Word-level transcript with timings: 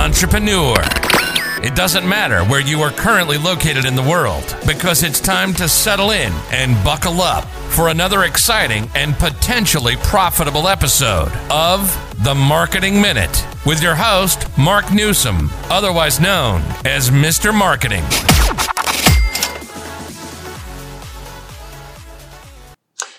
entrepreneur. 0.00 0.76
It 1.62 1.74
doesn't 1.76 2.08
matter 2.08 2.42
where 2.44 2.62
you 2.62 2.80
are 2.80 2.90
currently 2.90 3.36
located 3.36 3.84
in 3.84 3.94
the 3.94 4.02
world 4.02 4.56
because 4.66 5.02
it's 5.02 5.20
time 5.20 5.52
to 5.54 5.68
settle 5.68 6.12
in 6.12 6.32
and 6.50 6.82
buckle 6.82 7.20
up 7.20 7.44
for 7.68 7.88
another 7.88 8.24
exciting 8.24 8.88
and 8.94 9.14
potentially 9.16 9.96
profitable 9.96 10.68
episode 10.68 11.30
of 11.50 11.92
The 12.24 12.34
Marketing 12.34 12.98
Minute 12.98 13.46
with 13.66 13.82
your 13.82 13.94
host, 13.94 14.46
Mark 14.56 14.90
Newsom, 14.90 15.50
otherwise 15.64 16.18
known 16.18 16.62
as 16.86 17.10
Mr. 17.10 17.54
Marketing. 17.54 18.02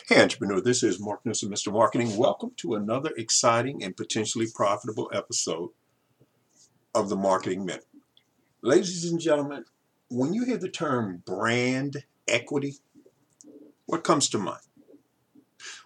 Hey, 0.07 0.19
entrepreneur, 0.19 0.59
this 0.59 0.81
is 0.81 0.99
Mark 0.99 1.23
Newsom, 1.27 1.51
Mr. 1.51 1.71
Marketing. 1.71 2.17
Welcome 2.17 2.53
to 2.57 2.73
another 2.73 3.11
exciting 3.17 3.83
and 3.83 3.95
potentially 3.95 4.47
profitable 4.51 5.11
episode 5.13 5.69
of 6.93 7.09
the 7.09 7.15
Marketing 7.15 7.65
Minute. 7.65 7.85
Ladies 8.61 9.09
and 9.09 9.19
gentlemen, 9.19 9.65
when 10.09 10.33
you 10.33 10.45
hear 10.45 10.57
the 10.57 10.69
term 10.69 11.23
brand 11.25 12.03
equity, 12.27 12.75
what 13.85 14.03
comes 14.03 14.29
to 14.29 14.37
mind? 14.37 14.61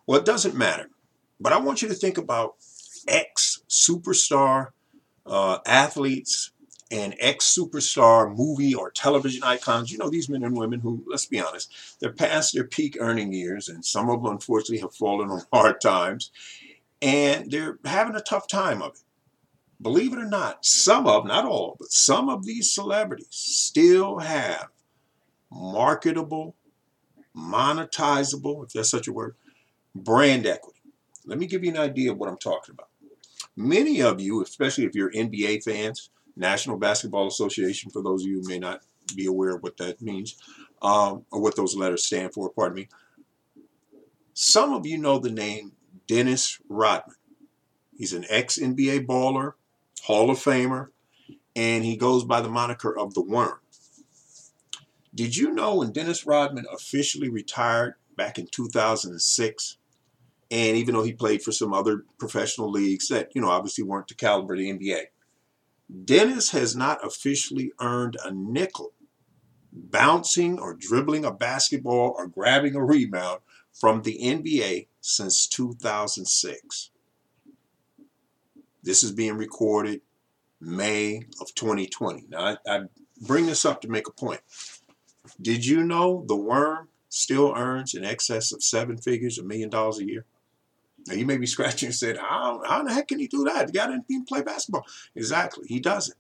Well, 0.08 0.20
it 0.20 0.26
doesn't 0.26 0.56
matter, 0.56 0.90
but 1.40 1.54
I 1.54 1.58
want 1.58 1.82
you 1.82 1.88
to 1.88 1.94
think 1.94 2.18
about 2.18 2.56
ex 3.08 3.62
superstar 3.70 4.70
uh, 5.26 5.60
athletes 5.66 6.52
and 6.92 7.16
ex 7.20 7.56
superstar 7.58 8.36
movie 8.36 8.76
or 8.76 8.92
television 8.92 9.44
icons. 9.44 9.92
You 9.92 9.98
know, 9.98 10.10
these 10.10 10.30
men 10.30 10.44
and 10.44 10.58
women 10.58 10.80
who, 10.80 11.04
let's 11.08 11.26
be 11.26 11.40
honest, 11.40 11.72
they're 12.00 12.12
past 12.12 12.54
their 12.54 12.64
peak 12.64 12.98
earning 13.00 13.34
years, 13.34 13.68
and 13.68 13.84
some 13.84 14.10
of 14.10 14.22
them 14.22 14.32
unfortunately 14.32 14.80
have 14.80 14.94
fallen 14.94 15.30
on 15.30 15.42
hard 15.52 15.82
times, 15.82 16.32
and 17.02 17.52
they're 17.52 17.80
having 17.86 18.16
a 18.16 18.22
tough 18.22 18.48
time 18.48 18.82
of 18.82 18.96
it. 18.96 19.02
Believe 19.82 20.14
it 20.14 20.20
or 20.20 20.28
not, 20.28 20.66
some 20.66 21.06
of, 21.06 21.26
not 21.26 21.46
all, 21.46 21.76
but 21.80 21.92
some 21.92 22.30
of 22.30 22.46
these 22.46 22.74
celebrities 22.74 23.28
still 23.32 24.20
have 24.20 24.68
marketable, 25.52 26.56
monetizable, 27.36 28.66
if 28.66 28.74
that's 28.74 28.90
such 28.90 29.08
a 29.08 29.14
word, 29.14 29.36
brand 29.94 30.46
equity. 30.46 30.80
Let 31.26 31.40
me 31.40 31.46
give 31.46 31.64
you 31.64 31.72
an 31.72 31.78
idea 31.78 32.12
of 32.12 32.18
what 32.18 32.30
I'm 32.30 32.38
talking 32.38 32.74
about. 32.74 32.90
Many 33.56 34.02
of 34.02 34.22
you, 34.22 34.42
especially 34.44 34.86
if 34.86 34.96
you're 34.96 35.12
NBA 35.12 35.64
fans, 35.64 36.10
National 36.36 36.78
Basketball 36.78 37.28
Association, 37.28 37.90
for 37.90 38.02
those 38.02 38.24
of 38.24 38.30
you 38.30 38.42
who 38.42 38.50
may 38.50 38.60
not 38.60 38.82
be 39.16 39.26
aware 39.26 39.56
of 39.56 39.64
what 39.64 39.78
that 39.78 40.02
means, 40.02 40.36
um, 40.82 41.26
or 41.32 41.42
what 41.42 41.56
those 41.56 41.76
letters 41.76 42.06
stand 42.06 42.34
for, 42.34 42.50
pardon 42.50 42.76
me. 42.76 42.88
Some 44.34 44.74
of 44.74 44.86
you 44.86 44.98
know 44.98 45.20
the 45.20 45.32
name 45.32 45.72
Dennis 46.08 46.60
Rodman. 46.70 47.16
He's 47.98 48.14
an 48.14 48.26
ex 48.30 48.58
NBA 48.60 49.06
baller, 49.06 49.54
Hall 50.06 50.30
of 50.30 50.38
Famer, 50.38 50.90
and 51.56 51.84
he 51.84 51.98
goes 51.98 52.24
by 52.24 52.40
the 52.40 52.50
moniker 52.50 52.96
of 52.96 53.16
the 53.16 53.24
Worm. 53.24 53.60
Did 55.16 55.36
you 55.36 55.52
know 55.52 55.78
when 55.78 55.94
Dennis 55.94 56.28
Rodman 56.28 56.66
officially 56.72 57.28
retired 57.28 57.96
back 58.16 58.38
in 58.38 58.46
2006, 58.46 59.78
and 60.52 60.78
even 60.78 60.94
though 60.94 61.04
he 61.04 61.12
played 61.12 61.42
for 61.42 61.52
some 61.52 61.74
other 61.74 62.06
professional 62.20 62.70
leagues 62.70 63.08
that, 63.08 63.32
you 63.34 63.42
know, 63.42 63.50
obviously 63.50 63.84
weren't 63.84 64.08
the 64.08 64.14
caliber 64.14 64.54
of 64.54 64.60
the 64.60 64.72
NBA, 64.72 65.06
Dennis 66.06 66.52
has 66.52 66.76
not 66.76 67.04
officially 67.04 67.72
earned 67.82 68.16
a 68.24 68.32
nickel 68.32 68.94
bouncing 69.74 70.60
or 70.60 70.76
dribbling 70.76 71.26
a 71.26 71.32
basketball 71.32 72.14
or 72.16 72.28
grabbing 72.28 72.76
a 72.76 72.84
rebound 72.84 73.40
from 73.74 74.04
the 74.04 74.20
NBA 74.22 74.88
since 75.02 75.48
2006. 75.48 76.92
This 78.86 79.04
is 79.04 79.12
being 79.12 79.36
recorded 79.36 80.02
May 80.62 81.24
of 81.42 81.54
2020. 81.56 82.26
Now, 82.30 82.40
I, 82.40 82.58
I, 82.68 82.82
bring 83.20 83.48
this 83.48 83.66
up 83.66 83.82
to 83.82 83.90
make 83.90 84.08
a 84.08 84.12
point. 84.12 84.42
Did 85.42 85.66
you 85.66 85.84
know 85.84 86.24
the 86.28 86.36
worm 86.36 86.90
still 87.10 87.52
earns 87.56 87.96
in 87.96 88.06
excess 88.06 88.52
of 88.52 88.64
seven 88.64 88.98
figures, 88.98 89.40
a 89.40 89.44
million 89.44 89.72
dollars 89.72 90.00
a 90.00 90.06
year? 90.06 90.26
Now 91.08 91.16
you 91.16 91.26
may 91.26 91.38
be 91.38 91.46
scratching 91.48 91.88
and 91.88 91.96
saying, 91.96 92.18
how, 92.18 92.62
how 92.64 92.84
the 92.84 92.94
heck 92.94 93.08
can 93.08 93.20
he 93.20 93.28
do 93.28 93.44
that? 93.46 93.68
The 93.68 93.74
guy 93.74 93.88
didn't 93.88 94.06
even 94.08 94.26
play 94.26 94.44
basketball. 94.44 94.86
Exactly, 95.16 95.68
he 95.68 95.80
doesn't. 95.80 96.18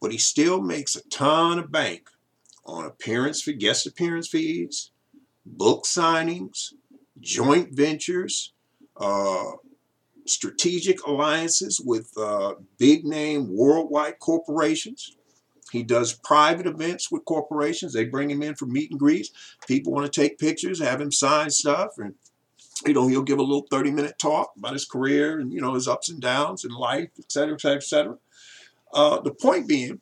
But 0.00 0.10
he 0.10 0.18
still 0.18 0.60
makes 0.60 0.96
a 0.96 1.08
ton 1.08 1.60
of 1.60 1.70
bank 1.70 2.08
on 2.64 2.84
appearance 2.84 3.40
for 3.40 3.52
guest 3.52 3.86
appearance 3.86 4.26
fees, 4.26 4.90
book 5.44 5.84
signings, 5.84 6.72
joint 7.20 7.72
ventures, 7.72 8.52
uh, 8.96 9.52
strategic 10.28 11.06
alliances 11.06 11.80
with 11.84 12.12
uh, 12.16 12.54
big 12.78 13.04
name 13.04 13.54
worldwide 13.54 14.18
corporations. 14.18 15.16
He 15.72 15.82
does 15.82 16.12
private 16.12 16.66
events 16.66 17.10
with 17.10 17.24
corporations. 17.24 17.92
They 17.92 18.04
bring 18.04 18.30
him 18.30 18.42
in 18.42 18.54
for 18.54 18.66
meet 18.66 18.90
and 18.90 19.00
greets. 19.00 19.30
People 19.66 19.92
want 19.92 20.10
to 20.10 20.20
take 20.20 20.38
pictures, 20.38 20.80
have 20.80 21.00
him 21.00 21.10
sign 21.10 21.50
stuff, 21.50 21.98
and 21.98 22.14
you 22.84 22.92
know, 22.92 23.08
he'll 23.08 23.22
give 23.22 23.38
a 23.38 23.42
little 23.42 23.66
30 23.70 23.90
minute 23.90 24.18
talk 24.18 24.52
about 24.56 24.74
his 24.74 24.84
career 24.84 25.40
and, 25.40 25.52
you 25.52 25.60
know, 25.60 25.74
his 25.74 25.88
ups 25.88 26.10
and 26.10 26.20
downs 26.20 26.64
in 26.64 26.70
life, 26.72 27.08
et 27.18 27.32
cetera, 27.32 27.54
et 27.54 27.60
cetera, 27.60 27.76
et 27.76 27.82
cetera. 27.82 28.18
Uh, 28.92 29.20
the 29.20 29.32
point 29.32 29.66
being 29.66 30.00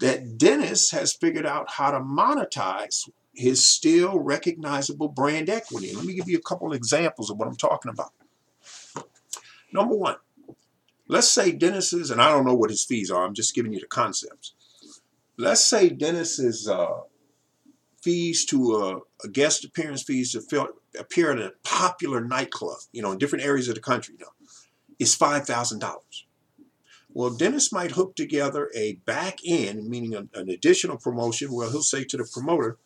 that 0.00 0.38
Dennis 0.38 0.90
has 0.92 1.12
figured 1.12 1.46
out 1.46 1.70
how 1.72 1.90
to 1.90 2.00
monetize 2.00 3.08
his 3.34 3.68
still 3.68 4.18
recognizable 4.18 5.08
brand 5.08 5.48
equity. 5.48 5.94
let 5.94 6.04
me 6.04 6.14
give 6.14 6.28
you 6.28 6.38
a 6.38 6.42
couple 6.42 6.68
of 6.68 6.74
examples 6.74 7.30
of 7.30 7.36
what 7.36 7.46
I'm 7.46 7.56
talking 7.56 7.90
about. 7.90 8.12
Number 9.72 9.94
one, 9.94 10.16
let's 11.08 11.30
say 11.30 11.52
Dennis's, 11.52 12.10
and 12.10 12.20
I 12.20 12.30
don't 12.30 12.46
know 12.46 12.54
what 12.54 12.70
his 12.70 12.84
fees 12.84 13.10
are, 13.10 13.24
I'm 13.24 13.34
just 13.34 13.54
giving 13.54 13.72
you 13.72 13.80
the 13.80 13.86
concepts. 13.86 14.54
Let's 15.36 15.64
say 15.64 15.88
Dennis's 15.88 16.68
uh, 16.68 17.00
fees 18.02 18.44
to 18.46 18.76
a, 18.76 19.26
a, 19.26 19.28
guest 19.30 19.64
appearance 19.64 20.02
fees 20.02 20.32
to 20.32 20.68
appear 20.98 21.32
at 21.32 21.38
a 21.38 21.52
popular 21.62 22.20
nightclub, 22.20 22.78
you 22.92 23.02
know, 23.02 23.12
in 23.12 23.18
different 23.18 23.44
areas 23.44 23.68
of 23.68 23.74
the 23.74 23.80
country, 23.80 24.16
know, 24.18 24.26
is 24.98 25.14
five 25.14 25.46
thousand 25.46 25.78
dollars. 25.78 26.26
Well, 27.12 27.30
Dennis 27.30 27.72
might 27.72 27.92
hook 27.92 28.14
together 28.14 28.70
a 28.76 28.94
back 29.04 29.38
end, 29.44 29.88
meaning 29.88 30.14
an, 30.14 30.30
an 30.34 30.48
additional 30.48 30.96
promotion, 30.96 31.52
where 31.52 31.68
he'll 31.68 31.82
say 31.82 32.04
to 32.04 32.16
the 32.16 32.28
promoter, 32.32 32.78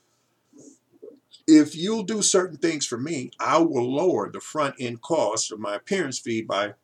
if 1.47 1.77
you'll 1.77 2.03
do 2.03 2.22
certain 2.22 2.56
things 2.56 2.87
for 2.87 2.99
me, 2.99 3.31
I 3.38 3.59
will 3.59 3.94
lower 3.94 4.31
the 4.31 4.41
front 4.41 4.77
end 4.81 5.03
cost 5.03 5.53
of 5.53 5.59
my 5.60 5.75
appearance 5.75 6.19
fee 6.19 6.43
by 6.43 6.75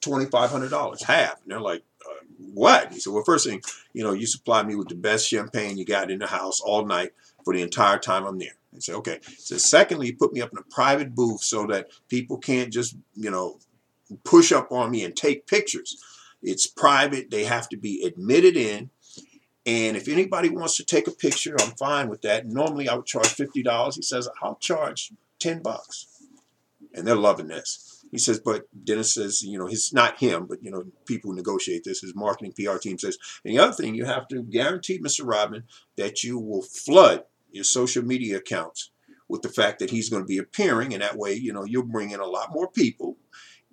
$2,500, 0.00 1.02
half. 1.02 1.40
And 1.42 1.50
they're 1.50 1.60
like, 1.60 1.82
uh, 2.04 2.24
what? 2.52 2.92
He 2.92 3.00
said, 3.00 3.12
well, 3.12 3.24
first 3.24 3.46
thing, 3.46 3.62
you 3.92 4.02
know, 4.02 4.12
you 4.12 4.26
supply 4.26 4.62
me 4.62 4.74
with 4.74 4.88
the 4.88 4.94
best 4.94 5.28
champagne 5.28 5.78
you 5.78 5.84
got 5.84 6.10
in 6.10 6.18
the 6.18 6.26
house 6.26 6.60
all 6.60 6.84
night 6.84 7.12
for 7.44 7.54
the 7.54 7.62
entire 7.62 7.98
time 7.98 8.24
I'm 8.24 8.38
there. 8.38 8.56
And 8.72 8.82
say, 8.82 8.92
okay. 8.94 9.20
So 9.38 9.56
secondly, 9.56 10.08
you 10.08 10.16
put 10.16 10.32
me 10.32 10.40
up 10.40 10.52
in 10.52 10.58
a 10.58 10.74
private 10.74 11.14
booth 11.14 11.42
so 11.42 11.66
that 11.66 11.88
people 12.08 12.38
can't 12.38 12.72
just, 12.72 12.96
you 13.14 13.30
know, 13.30 13.58
push 14.24 14.52
up 14.52 14.72
on 14.72 14.90
me 14.90 15.04
and 15.04 15.16
take 15.16 15.46
pictures. 15.46 16.02
It's 16.42 16.66
private. 16.66 17.30
They 17.30 17.44
have 17.44 17.68
to 17.70 17.76
be 17.76 18.02
admitted 18.04 18.56
in. 18.56 18.90
And 19.66 19.96
if 19.96 20.08
anybody 20.08 20.50
wants 20.50 20.76
to 20.76 20.84
take 20.84 21.06
a 21.06 21.12
picture, 21.12 21.56
I'm 21.58 21.72
fine 21.72 22.08
with 22.08 22.22
that. 22.22 22.46
Normally 22.46 22.88
I 22.88 22.94
would 22.94 23.06
charge 23.06 23.34
$50. 23.34 23.94
He 23.94 24.02
says, 24.02 24.28
I'll 24.42 24.56
charge 24.56 25.12
10 25.38 25.62
bucks. 25.62 26.06
And 26.92 27.06
they're 27.06 27.16
loving 27.16 27.48
this. 27.48 28.04
He 28.10 28.18
says, 28.18 28.38
but 28.38 28.66
Dennis 28.84 29.14
says, 29.14 29.42
you 29.42 29.58
know, 29.58 29.66
it's 29.66 29.92
not 29.92 30.18
him, 30.18 30.46
but, 30.46 30.62
you 30.62 30.70
know, 30.70 30.84
people 31.06 31.30
who 31.30 31.36
negotiate 31.36 31.82
this, 31.82 32.02
his 32.02 32.14
marketing 32.14 32.52
PR 32.52 32.76
team 32.76 32.98
says. 32.98 33.18
And 33.44 33.54
the 33.54 33.58
other 33.58 33.72
thing, 33.72 33.94
you 33.94 34.04
have 34.04 34.28
to 34.28 34.42
guarantee 34.42 35.00
Mr. 35.00 35.26
Rodman 35.26 35.64
that 35.96 36.22
you 36.22 36.38
will 36.38 36.62
flood 36.62 37.24
your 37.50 37.64
social 37.64 38.04
media 38.04 38.36
accounts 38.36 38.90
with 39.28 39.42
the 39.42 39.48
fact 39.48 39.80
that 39.80 39.90
he's 39.90 40.10
going 40.10 40.22
to 40.22 40.28
be 40.28 40.38
appearing. 40.38 40.92
And 40.92 41.02
that 41.02 41.16
way, 41.16 41.32
you 41.34 41.52
know, 41.52 41.64
you'll 41.64 41.84
bring 41.86 42.10
in 42.10 42.20
a 42.20 42.26
lot 42.26 42.52
more 42.52 42.70
people. 42.70 43.16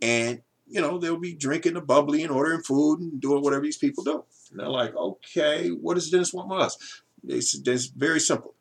And 0.01 0.41
you 0.71 0.79
know, 0.79 0.97
they'll 0.97 1.19
be 1.19 1.33
drinking 1.33 1.73
the 1.73 1.81
bubbly 1.81 2.23
and 2.23 2.31
ordering 2.31 2.61
food 2.61 3.01
and 3.01 3.19
doing 3.19 3.43
whatever 3.43 3.63
these 3.63 3.77
people 3.77 4.03
do. 4.03 4.23
And 4.51 4.59
they're 4.59 4.67
like, 4.69 4.95
okay, 4.95 5.69
what 5.69 5.95
does 5.95 6.09
Dennis 6.09 6.33
want 6.33 6.49
from 6.49 6.59
us? 6.59 7.01
It's, 7.27 7.57
it's 7.65 7.85
very 7.85 8.19
simple. 8.19 8.53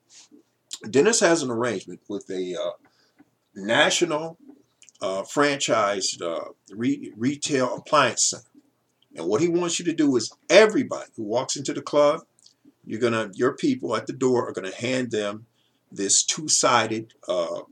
Dennis 0.89 1.21
has 1.21 1.43
an 1.43 1.51
arrangement 1.51 2.01
with 2.09 2.31
a 2.31 2.55
uh, 2.55 2.71
national 3.55 4.39
uh, 5.03 5.23
franchised 5.23 6.23
uh, 6.23 6.53
re- 6.71 7.13
retail 7.17 7.77
appliance 7.77 8.31
center. 8.31 8.45
And 9.17 9.27
what 9.27 9.41
he 9.41 9.49
wants 9.49 9.79
you 9.79 9.85
to 9.87 9.93
do 9.93 10.17
is 10.17 10.33
everybody 10.49 11.11
who 11.17 11.25
walks 11.25 11.57
into 11.57 11.73
the 11.73 11.83
club, 11.83 12.21
you're 12.85 13.01
gonna, 13.01 13.31
your 13.35 13.53
people 13.55 13.97
at 13.97 14.07
the 14.07 14.13
door 14.13 14.49
are 14.49 14.53
gonna 14.53 14.75
hand 14.75 15.11
them 15.11 15.47
this 15.91 16.23
two-sided 16.23 17.15
uh, 17.29 17.63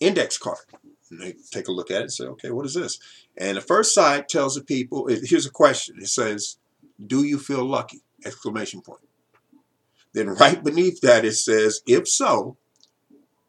index 0.00 0.38
card. 0.38 0.64
And 1.10 1.20
they 1.20 1.34
take 1.50 1.68
a 1.68 1.72
look 1.72 1.90
at 1.90 1.98
it 1.98 2.02
and 2.02 2.12
say, 2.12 2.24
okay, 2.24 2.50
what 2.50 2.66
is 2.66 2.74
this? 2.74 2.98
And 3.36 3.56
the 3.56 3.62
first 3.62 3.94
side 3.94 4.28
tells 4.28 4.54
the 4.54 4.62
people, 4.62 5.06
here's 5.06 5.46
a 5.46 5.50
question. 5.50 5.96
It 6.00 6.08
says, 6.08 6.56
do 7.04 7.24
you 7.24 7.38
feel 7.38 7.64
lucky? 7.64 8.02
Exclamation 8.24 8.80
point. 8.80 9.02
Then 10.12 10.28
right 10.28 10.62
beneath 10.62 11.00
that 11.02 11.24
it 11.24 11.34
says, 11.34 11.80
if 11.86 12.08
so, 12.08 12.56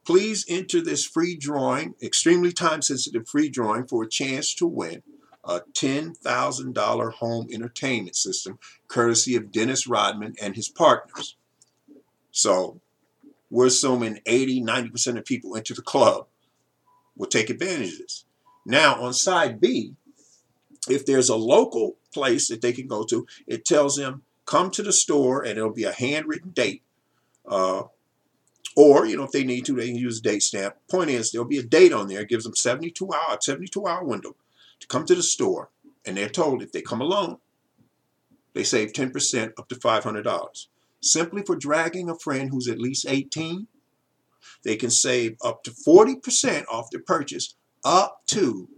please 0.05 0.45
enter 0.49 0.81
this 0.81 1.05
free 1.05 1.35
drawing, 1.35 1.95
extremely 2.01 2.51
time 2.51 2.81
sensitive 2.81 3.27
free 3.27 3.49
drawing 3.49 3.87
for 3.87 4.03
a 4.03 4.09
chance 4.09 4.53
to 4.55 4.67
win 4.67 5.03
a 5.43 5.61
$10,000 5.73 7.13
home 7.13 7.47
entertainment 7.51 8.15
system 8.15 8.59
courtesy 8.87 9.35
of 9.35 9.51
Dennis 9.51 9.87
Rodman 9.87 10.35
and 10.41 10.55
his 10.55 10.67
partners. 10.67 11.37
So 12.31 12.81
we're 13.49 13.67
assuming 13.67 14.19
80, 14.25 14.61
90% 14.63 15.17
of 15.17 15.25
people 15.25 15.55
into 15.55 15.73
the 15.73 15.81
club 15.81 16.27
will 17.15 17.27
take 17.27 17.49
advantage 17.49 17.93
of 17.93 17.99
this. 17.99 18.25
Now, 18.65 19.01
on 19.01 19.13
side 19.13 19.59
B, 19.59 19.95
if 20.89 21.05
there's 21.05 21.29
a 21.29 21.35
local 21.35 21.97
place 22.13 22.47
that 22.47 22.61
they 22.61 22.73
can 22.73 22.87
go 22.87 23.03
to, 23.05 23.25
it 23.47 23.65
tells 23.65 23.97
them 23.97 24.23
come 24.45 24.71
to 24.71 24.83
the 24.83 24.93
store 24.93 25.43
and 25.43 25.57
it'll 25.57 25.73
be 25.73 25.83
a 25.83 25.91
handwritten 25.91 26.51
date. 26.51 26.83
Uh, 27.47 27.83
or, 28.75 29.05
you 29.05 29.17
know, 29.17 29.23
if 29.23 29.31
they 29.31 29.43
need 29.43 29.65
to, 29.65 29.75
they 29.75 29.87
can 29.87 29.95
use 29.95 30.19
a 30.19 30.21
date 30.21 30.43
stamp. 30.43 30.75
Point 30.89 31.09
is, 31.09 31.31
there'll 31.31 31.47
be 31.47 31.57
a 31.57 31.63
date 31.63 31.93
on 31.93 32.07
there. 32.07 32.21
It 32.21 32.29
gives 32.29 32.45
them 32.45 32.55
72 32.55 33.09
hour, 33.11 33.37
72 33.39 33.85
hour 33.85 34.03
window 34.03 34.35
to 34.79 34.87
come 34.87 35.05
to 35.05 35.15
the 35.15 35.23
store. 35.23 35.69
And 36.05 36.17
they're 36.17 36.29
told 36.29 36.61
if 36.61 36.71
they 36.71 36.81
come 36.81 37.01
alone, 37.01 37.37
they 38.53 38.63
save 38.63 38.93
10% 38.93 39.51
up 39.57 39.67
to 39.69 39.75
$500. 39.75 40.67
Simply 41.01 41.43
for 41.43 41.55
dragging 41.55 42.09
a 42.09 42.17
friend 42.17 42.49
who's 42.49 42.67
at 42.67 42.79
least 42.79 43.05
18, 43.07 43.67
they 44.63 44.75
can 44.75 44.89
save 44.89 45.37
up 45.43 45.63
to 45.63 45.71
40% 45.71 46.65
off 46.71 46.89
their 46.91 47.01
purchase 47.01 47.55
up 47.83 48.21
to 48.27 48.69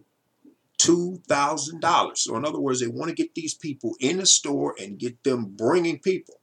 $2,000. 0.81 2.17
So, 2.17 2.35
in 2.35 2.45
other 2.45 2.59
words, 2.59 2.79
they 2.79 2.87
want 2.87 3.09
to 3.09 3.15
get 3.15 3.35
these 3.35 3.53
people 3.53 3.95
in 3.99 4.17
the 4.17 4.25
store 4.25 4.75
and 4.79 4.97
get 4.97 5.23
them 5.23 5.45
bringing 5.45 5.99
people. 5.99 6.39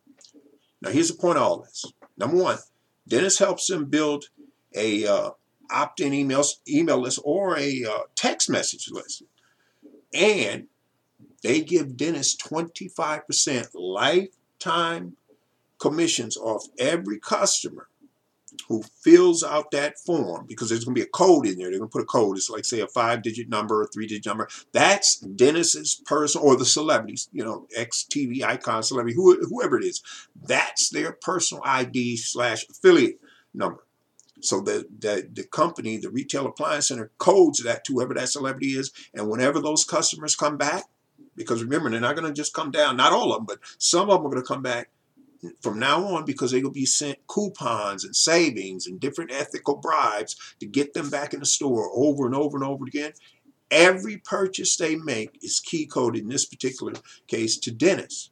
Now, 0.80 0.90
here's 0.90 1.08
the 1.08 1.18
point 1.18 1.38
of 1.38 1.42
all 1.42 1.60
this. 1.60 1.84
Number 2.16 2.36
one, 2.36 2.58
Dennis 3.06 3.38
helps 3.38 3.66
them 3.66 3.86
build 3.86 4.26
a 4.74 5.06
uh, 5.06 5.30
opt-in 5.70 6.12
email, 6.12 6.44
email 6.68 7.00
list 7.00 7.20
or 7.24 7.58
a 7.58 7.84
uh, 7.84 8.00
text 8.14 8.48
message 8.48 8.88
list. 8.90 9.22
And 10.14 10.66
they 11.42 11.60
give 11.60 11.96
Dennis 11.96 12.36
25% 12.36 13.68
lifetime 13.74 15.16
commissions 15.78 16.36
off 16.36 16.66
every 16.78 17.18
customer 17.18 17.88
who 18.68 18.82
fills 19.02 19.42
out 19.42 19.70
that 19.70 19.98
form 19.98 20.44
because 20.46 20.68
there's 20.68 20.84
going 20.84 20.94
to 20.94 21.00
be 21.00 21.06
a 21.06 21.10
code 21.10 21.46
in 21.46 21.56
there. 21.56 21.70
They're 21.70 21.78
going 21.78 21.90
to 21.90 21.92
put 21.92 22.02
a 22.02 22.06
code. 22.06 22.36
It's 22.36 22.50
like, 22.50 22.66
say, 22.66 22.80
a 22.80 22.86
five 22.86 23.22
digit 23.22 23.48
number 23.48 23.82
or 23.82 23.86
three 23.86 24.06
digit 24.06 24.26
number. 24.26 24.48
That's 24.72 25.18
Dennis's 25.18 26.02
person 26.06 26.42
or 26.44 26.54
the 26.54 26.66
celebrities, 26.66 27.28
you 27.32 27.44
know, 27.44 27.66
ex 27.74 28.06
TV 28.08 28.42
icon 28.42 28.82
celebrity, 28.82 29.16
who, 29.16 29.40
whoever 29.46 29.78
it 29.78 29.84
is. 29.84 30.02
That's 30.40 30.90
their 30.90 31.12
personal 31.12 31.62
ID 31.64 32.18
slash 32.18 32.66
affiliate 32.68 33.20
number. 33.54 33.84
So 34.40 34.60
the, 34.60 34.86
the 34.96 35.28
the 35.32 35.44
company, 35.44 35.96
the 35.96 36.10
retail 36.10 36.46
appliance 36.46 36.88
center, 36.88 37.10
codes 37.18 37.62
that 37.64 37.84
to 37.84 37.94
whoever 37.94 38.14
that 38.14 38.28
celebrity 38.28 38.68
is, 38.68 38.92
and 39.12 39.28
whenever 39.28 39.60
those 39.60 39.84
customers 39.84 40.36
come 40.36 40.56
back, 40.56 40.84
because 41.34 41.62
remember 41.62 41.90
they're 41.90 42.00
not 42.00 42.14
going 42.14 42.28
to 42.28 42.32
just 42.32 42.54
come 42.54 42.70
down, 42.70 42.96
not 42.96 43.12
all 43.12 43.32
of 43.32 43.38
them, 43.38 43.46
but 43.46 43.58
some 43.78 44.08
of 44.10 44.18
them 44.18 44.26
are 44.26 44.34
going 44.34 44.42
to 44.42 44.46
come 44.46 44.62
back 44.62 44.90
from 45.60 45.78
now 45.78 46.04
on 46.04 46.24
because 46.24 46.50
they 46.50 46.62
will 46.62 46.70
be 46.70 46.86
sent 46.86 47.26
coupons 47.26 48.04
and 48.04 48.14
savings 48.14 48.86
and 48.86 49.00
different 49.00 49.32
ethical 49.32 49.76
bribes 49.76 50.36
to 50.60 50.66
get 50.66 50.94
them 50.94 51.10
back 51.10 51.32
in 51.32 51.40
the 51.40 51.46
store 51.46 51.90
over 51.94 52.26
and 52.26 52.34
over 52.34 52.56
and 52.56 52.64
over 52.64 52.84
again. 52.84 53.12
Every 53.70 54.16
purchase 54.18 54.76
they 54.76 54.96
make 54.96 55.38
is 55.42 55.60
key 55.60 55.86
coded 55.86 56.22
in 56.22 56.28
this 56.28 56.46
particular 56.46 56.94
case 57.26 57.58
to 57.58 57.70
Dennis, 57.70 58.30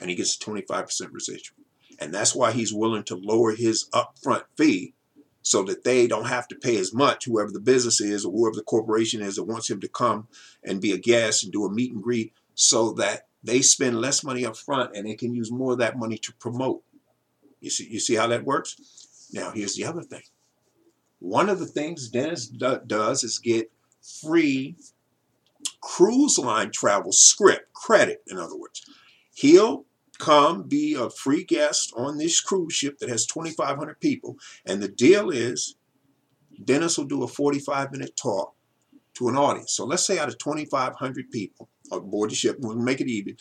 and 0.00 0.08
he 0.08 0.16
gets 0.16 0.36
a 0.36 0.38
25% 0.38 1.12
residual. 1.12 1.56
And 1.98 2.14
that's 2.14 2.34
why 2.34 2.52
he's 2.52 2.72
willing 2.72 3.02
to 3.04 3.16
lower 3.16 3.54
his 3.54 3.88
upfront 3.92 4.44
fee 4.56 4.94
so 5.42 5.62
that 5.64 5.84
they 5.84 6.06
don't 6.06 6.28
have 6.28 6.48
to 6.48 6.56
pay 6.56 6.76
as 6.76 6.92
much, 6.94 7.24
whoever 7.24 7.50
the 7.50 7.60
business 7.60 8.00
is 8.00 8.24
or 8.24 8.32
whoever 8.32 8.56
the 8.56 8.62
corporation 8.62 9.22
is 9.22 9.36
that 9.36 9.44
wants 9.44 9.70
him 9.70 9.80
to 9.80 9.88
come 9.88 10.28
and 10.64 10.80
be 10.80 10.92
a 10.92 10.98
guest 10.98 11.42
and 11.42 11.52
do 11.52 11.64
a 11.64 11.72
meet 11.72 11.92
and 11.92 12.02
greet 12.02 12.32
so 12.54 12.92
that 12.92 13.27
they 13.42 13.62
spend 13.62 14.00
less 14.00 14.24
money 14.24 14.44
up 14.44 14.56
front 14.56 14.96
and 14.96 15.06
they 15.06 15.14
can 15.14 15.34
use 15.34 15.50
more 15.50 15.72
of 15.72 15.78
that 15.78 15.98
money 15.98 16.18
to 16.18 16.32
promote. 16.34 16.82
You 17.60 17.70
see, 17.70 17.88
you 17.88 18.00
see 18.00 18.14
how 18.14 18.26
that 18.28 18.44
works? 18.44 19.28
Now, 19.32 19.50
here's 19.50 19.76
the 19.76 19.84
other 19.84 20.02
thing. 20.02 20.22
One 21.18 21.48
of 21.48 21.58
the 21.58 21.66
things 21.66 22.08
Dennis 22.08 22.46
do- 22.46 22.80
does 22.86 23.24
is 23.24 23.38
get 23.38 23.70
free 24.00 24.76
cruise 25.80 26.38
line 26.38 26.70
travel 26.70 27.12
script 27.12 27.72
credit, 27.72 28.22
in 28.26 28.38
other 28.38 28.56
words. 28.56 28.84
He'll 29.34 29.84
come 30.18 30.64
be 30.64 30.94
a 30.94 31.10
free 31.10 31.44
guest 31.44 31.92
on 31.96 32.18
this 32.18 32.40
cruise 32.40 32.74
ship 32.74 32.98
that 32.98 33.08
has 33.08 33.26
2,500 33.26 34.00
people. 34.00 34.36
And 34.66 34.82
the 34.82 34.88
deal 34.88 35.30
is 35.30 35.76
Dennis 36.62 36.98
will 36.98 37.04
do 37.04 37.22
a 37.22 37.28
45 37.28 37.92
minute 37.92 38.16
talk 38.16 38.54
to 39.14 39.28
an 39.28 39.36
audience. 39.36 39.72
So 39.72 39.84
let's 39.84 40.06
say 40.06 40.18
out 40.18 40.28
of 40.28 40.38
2,500 40.38 41.30
people 41.30 41.68
aboard 41.90 42.30
the 42.30 42.34
ship, 42.34 42.56
we'll 42.60 42.76
make 42.76 43.00
it 43.00 43.08
even. 43.08 43.36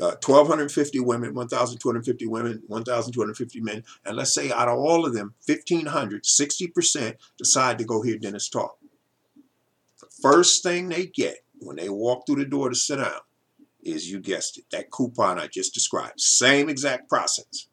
Uh, 0.00 0.16
1,250 0.26 0.98
women, 1.00 1.34
1,250 1.34 2.26
women, 2.26 2.62
1,250 2.66 3.60
men, 3.60 3.84
and 4.04 4.16
let's 4.16 4.34
say 4.34 4.50
out 4.50 4.66
of 4.66 4.76
all 4.76 5.06
of 5.06 5.14
them, 5.14 5.34
1,500, 5.46 6.24
60% 6.24 7.14
decide 7.38 7.78
to 7.78 7.84
go 7.84 8.02
hear 8.02 8.18
Dennis 8.18 8.48
talk. 8.48 8.76
The 10.00 10.08
first 10.20 10.64
thing 10.64 10.88
they 10.88 11.06
get 11.06 11.44
when 11.60 11.76
they 11.76 11.88
walk 11.88 12.26
through 12.26 12.36
the 12.36 12.44
door 12.44 12.70
to 12.70 12.74
sit 12.74 12.96
down 12.96 13.20
is, 13.84 14.10
you 14.10 14.18
guessed 14.18 14.58
it, 14.58 14.64
that 14.70 14.90
coupon 14.90 15.38
I 15.38 15.46
just 15.46 15.74
described. 15.74 16.20
Same 16.20 16.68
exact 16.68 17.08
process. 17.08 17.68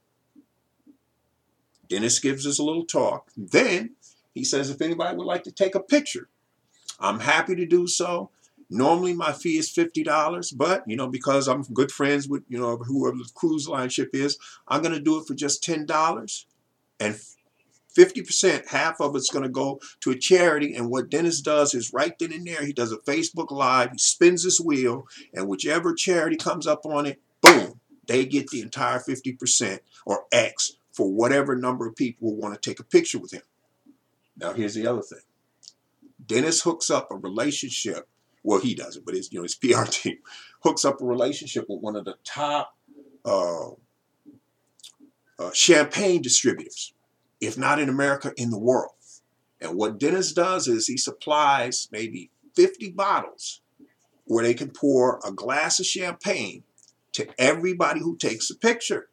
Dennis 1.90 2.20
gives 2.20 2.46
us 2.46 2.60
a 2.60 2.64
little 2.64 2.86
talk. 2.86 3.30
Then 3.36 3.96
he 4.34 4.44
says, 4.44 4.70
if 4.70 4.82
anybody 4.82 5.18
would 5.18 5.26
like 5.26 5.44
to 5.44 5.52
take 5.52 5.76
a 5.76 5.80
picture, 5.80 6.30
I'm 7.00 7.20
happy 7.20 7.56
to 7.56 7.66
do 7.66 7.88
so. 7.88 8.30
Normally 8.74 9.14
my 9.14 9.34
fee 9.34 9.58
is 9.58 9.70
fifty 9.70 10.02
dollars, 10.02 10.52
but 10.52 10.84
you 10.88 10.96
know 10.96 11.08
because 11.08 11.50
I'm 11.50 11.64
good 11.64 11.92
friends 11.92 12.28
with 12.30 12.44
you 12.48 12.58
know 12.58 12.78
whoever 12.78 13.18
the 13.18 13.30
cruise 13.36 13.68
line 13.68 13.90
ship 13.90 14.12
is, 14.14 14.38
I'm 14.66 14.82
going 14.82 14.96
to 14.96 15.02
do 15.02 15.20
it 15.20 15.28
for 15.28 15.34
just 15.34 15.62
ten 15.62 15.86
dollars, 15.86 16.46
and 16.98 17.20
fifty 17.90 18.22
percent, 18.22 18.70
half 18.70 19.02
of 19.02 19.14
it's 19.18 19.30
going 19.30 19.44
to 19.44 19.50
go 19.50 19.82
to 20.00 20.12
a 20.12 20.18
charity. 20.18 20.74
And 20.74 20.90
what 20.90 21.10
Dennis 21.10 21.42
does 21.42 21.74
is 21.74 21.92
right 21.92 22.18
then 22.18 22.32
and 22.32 22.48
there, 22.48 22.66
he 22.66 22.72
does 22.72 22.94
a 22.94 22.98
Facebook 22.98 23.52
Live, 23.52 23.92
he 23.92 23.98
spins 23.98 24.46
his 24.46 24.62
wheel, 24.62 25.06
and 25.34 25.50
whichever 25.50 25.94
charity 25.94 26.38
comes 26.38 26.66
up 26.66 26.86
on 26.86 27.06
it, 27.06 27.20
boom, 27.42 27.82
they 28.08 28.26
get 28.26 28.52
the 28.52 28.62
entire 28.62 29.00
fifty 29.00 29.34
percent 29.34 29.82
or 30.06 30.28
X 30.32 30.78
for 30.94 31.12
whatever 31.12 31.58
number 31.58 31.88
of 31.88 31.98
people 31.98 32.38
want 32.38 32.54
to 32.54 32.70
take 32.70 32.80
a 32.80 32.86
picture 32.86 33.20
with 33.20 33.34
him. 33.34 33.44
Now 34.38 34.54
here's 34.54 34.76
the 34.76 34.88
other 34.88 35.02
thing. 35.02 35.20
Dennis 36.26 36.62
hooks 36.62 36.90
up 36.90 37.12
a 37.12 37.16
relationship. 37.16 38.08
Well, 38.44 38.60
he 38.60 38.74
doesn't, 38.74 39.06
but 39.06 39.16
his 39.16 39.32
you 39.32 39.40
know 39.40 39.44
his 39.44 39.56
PR 39.56 39.84
team 39.90 40.18
hooks 40.62 40.86
up 40.86 41.02
a 41.02 41.06
relationship 41.06 41.66
with 41.70 41.82
one 41.82 41.96
of 41.96 42.06
the 42.06 42.16
top 42.24 42.76
uh, 43.26 43.70
uh, 45.40 45.52
champagne 45.54 46.22
distributors, 46.22 46.94
if 47.40 47.58
not 47.58 47.80
in 47.80 47.90
America, 47.90 48.34
in 48.38 48.50
the 48.50 48.60
world. 48.60 48.94
And 49.60 49.78
what 49.78 50.00
Dennis 50.00 50.34
does 50.34 50.68
is 50.68 50.88
he 50.88 50.98
supplies 50.98 51.88
maybe 51.92 52.32
50 52.56 52.92
bottles 52.92 53.62
where 54.26 54.44
they 54.44 54.56
can 54.56 54.72
pour 54.72 55.20
a 55.24 55.32
glass 55.32 55.80
of 55.80 55.86
champagne 55.86 56.64
to 57.14 57.28
everybody 57.38 58.00
who 58.00 58.18
takes 58.18 58.50
a 58.50 58.56
picture. 58.56 59.10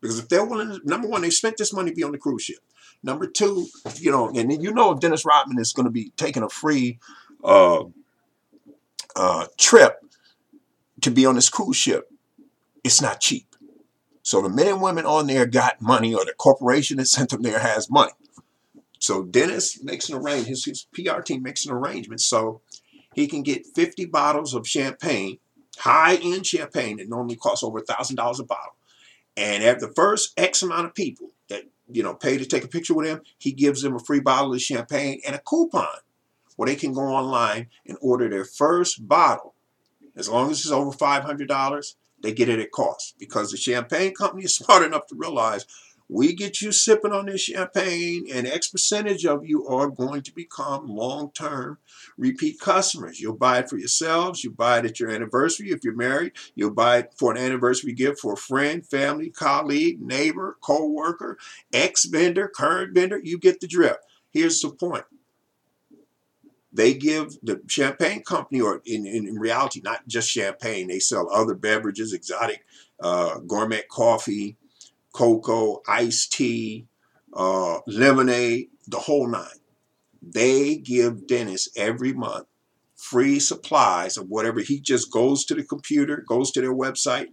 Because 0.00 0.18
if 0.18 0.28
they're 0.28 0.44
willing, 0.44 0.68
to, 0.68 0.80
number 0.84 1.08
one, 1.08 1.22
they 1.22 1.30
spent 1.30 1.56
this 1.56 1.72
money 1.72 1.90
to 1.90 1.96
be 1.96 2.02
on 2.02 2.12
the 2.12 2.18
cruise 2.18 2.42
ship. 2.42 2.58
Number 3.02 3.26
two, 3.26 3.68
you 3.96 4.10
know, 4.10 4.28
and 4.28 4.62
you 4.62 4.72
know 4.72 4.94
Dennis 4.94 5.24
Rodman 5.24 5.58
is 5.58 5.72
going 5.72 5.86
to 5.86 5.90
be 5.92 6.12
taking 6.16 6.42
a 6.42 6.48
free 6.48 6.98
uh, 7.44 7.84
uh, 9.18 9.46
trip 9.58 10.00
to 11.00 11.10
be 11.10 11.26
on 11.26 11.34
this 11.34 11.50
cruise 11.50 11.76
ship. 11.76 12.10
It's 12.84 13.02
not 13.02 13.20
cheap. 13.20 13.56
So 14.22 14.40
the 14.40 14.48
men 14.48 14.68
and 14.68 14.82
women 14.82 15.06
on 15.06 15.26
there 15.26 15.46
got 15.46 15.82
money, 15.82 16.14
or 16.14 16.24
the 16.24 16.34
corporation 16.36 16.98
that 16.98 17.06
sent 17.06 17.30
them 17.30 17.42
there 17.42 17.58
has 17.58 17.90
money. 17.90 18.12
So 19.00 19.24
Dennis 19.24 19.82
makes 19.82 20.08
an 20.08 20.16
arrangement. 20.16 20.48
His, 20.48 20.64
his 20.64 20.86
PR 20.92 21.20
team 21.20 21.42
makes 21.42 21.66
an 21.66 21.72
arrangement 21.72 22.20
so 22.20 22.60
he 23.14 23.26
can 23.26 23.42
get 23.42 23.66
50 23.66 24.06
bottles 24.06 24.54
of 24.54 24.66
champagne, 24.66 25.38
high-end 25.78 26.46
champagne 26.46 26.98
that 26.98 27.08
normally 27.08 27.36
costs 27.36 27.64
over 27.64 27.80
$1,000 27.80 28.40
a 28.40 28.44
bottle. 28.44 28.76
And 29.36 29.64
at 29.64 29.80
the 29.80 29.92
first 29.94 30.38
X 30.38 30.62
amount 30.62 30.86
of 30.86 30.94
people 30.94 31.30
that 31.48 31.64
you 31.90 32.02
know, 32.02 32.14
pay 32.14 32.36
to 32.36 32.44
take 32.44 32.64
a 32.64 32.68
picture 32.68 32.94
with 32.94 33.06
him, 33.06 33.22
he 33.38 33.52
gives 33.52 33.82
them 33.82 33.94
a 33.94 34.00
free 34.00 34.20
bottle 34.20 34.52
of 34.52 34.60
champagne 34.60 35.20
and 35.26 35.34
a 35.34 35.40
coupon 35.40 35.86
where 36.58 36.66
they 36.66 36.74
can 36.74 36.92
go 36.92 37.02
online 37.02 37.68
and 37.86 37.96
order 38.00 38.28
their 38.28 38.44
first 38.44 39.06
bottle. 39.06 39.54
As 40.16 40.28
long 40.28 40.50
as 40.50 40.58
it's 40.58 40.72
over 40.72 40.90
$500, 40.90 41.94
they 42.20 42.32
get 42.32 42.48
it 42.48 42.58
at 42.58 42.72
cost 42.72 43.14
because 43.16 43.52
the 43.52 43.56
champagne 43.56 44.12
company 44.12 44.42
is 44.42 44.56
smart 44.56 44.82
enough 44.82 45.06
to 45.06 45.14
realize 45.14 45.66
we 46.08 46.34
get 46.34 46.60
you 46.60 46.72
sipping 46.72 47.12
on 47.12 47.26
this 47.26 47.42
champagne, 47.42 48.26
and 48.32 48.46
X 48.46 48.68
percentage 48.70 49.24
of 49.24 49.46
you 49.46 49.68
are 49.68 49.88
going 49.88 50.22
to 50.22 50.34
become 50.34 50.88
long 50.88 51.30
term 51.32 51.78
repeat 52.16 52.58
customers. 52.58 53.20
You'll 53.20 53.36
buy 53.36 53.58
it 53.58 53.68
for 53.68 53.76
yourselves, 53.76 54.42
you 54.42 54.50
buy 54.50 54.78
it 54.78 54.86
at 54.86 54.98
your 54.98 55.10
anniversary 55.10 55.70
if 55.70 55.84
you're 55.84 55.94
married, 55.94 56.32
you'll 56.56 56.72
buy 56.72 56.98
it 56.98 57.12
for 57.16 57.30
an 57.30 57.38
anniversary 57.38 57.92
gift 57.92 58.18
for 58.18 58.32
a 58.32 58.38
friend, 58.38 58.84
family, 58.84 59.30
colleague, 59.30 60.00
neighbor, 60.00 60.56
co 60.60 60.88
worker, 60.88 61.38
ex 61.72 62.06
vendor, 62.06 62.48
current 62.48 62.94
vendor. 62.94 63.20
You 63.22 63.38
get 63.38 63.60
the 63.60 63.68
drift. 63.68 64.00
Here's 64.32 64.60
the 64.60 64.70
point 64.70 65.04
They 66.78 66.94
give 66.94 67.36
the 67.42 67.60
champagne 67.66 68.22
company, 68.22 68.60
or 68.60 68.80
in, 68.86 69.04
in, 69.04 69.34
reality, 69.34 69.80
not 69.82 70.06
just 70.06 70.30
champagne, 70.30 70.86
they 70.86 71.00
sell 71.00 71.28
other 71.34 71.56
beverages, 71.56 72.12
exotic 72.12 72.64
uh, 73.02 73.40
gourmet 73.40 73.82
coffee, 73.90 74.56
cocoa, 75.12 75.82
iced 75.88 76.34
tea, 76.34 76.86
uh, 77.34 77.80
lemonade, 77.88 78.68
the 78.86 79.00
whole 79.00 79.26
nine. 79.26 79.58
They 80.22 80.76
give 80.76 81.26
Dennis 81.26 81.68
every 81.76 82.12
month 82.12 82.46
free 82.94 83.40
supplies 83.40 84.16
of 84.16 84.28
whatever. 84.28 84.60
He 84.60 84.78
just 84.78 85.10
goes 85.10 85.44
to 85.46 85.56
the 85.56 85.64
computer, 85.64 86.24
goes 86.28 86.52
to 86.52 86.60
their 86.60 86.72
website, 86.74 87.30